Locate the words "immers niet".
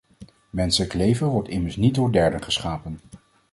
1.49-1.95